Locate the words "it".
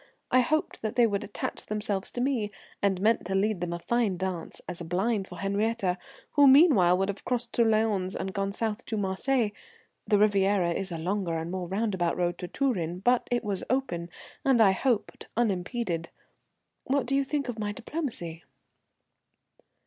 13.29-13.43